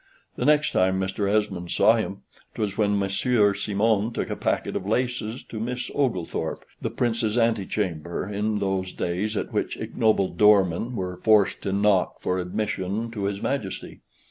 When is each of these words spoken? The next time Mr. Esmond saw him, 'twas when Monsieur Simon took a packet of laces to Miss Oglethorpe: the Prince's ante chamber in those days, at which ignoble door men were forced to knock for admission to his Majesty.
The 0.35 0.45
next 0.45 0.71
time 0.71 0.99
Mr. 0.99 1.31
Esmond 1.31 1.69
saw 1.69 1.95
him, 1.95 2.21
'twas 2.55 2.75
when 2.75 2.97
Monsieur 2.97 3.53
Simon 3.53 4.11
took 4.11 4.31
a 4.31 4.35
packet 4.35 4.75
of 4.75 4.87
laces 4.87 5.43
to 5.49 5.59
Miss 5.59 5.91
Oglethorpe: 5.93 6.65
the 6.81 6.89
Prince's 6.89 7.37
ante 7.37 7.67
chamber 7.67 8.27
in 8.27 8.57
those 8.57 8.93
days, 8.93 9.37
at 9.37 9.53
which 9.53 9.77
ignoble 9.77 10.29
door 10.33 10.65
men 10.65 10.95
were 10.95 11.17
forced 11.17 11.61
to 11.61 11.71
knock 11.71 12.19
for 12.19 12.39
admission 12.39 13.11
to 13.11 13.25
his 13.25 13.43
Majesty. 13.43 13.99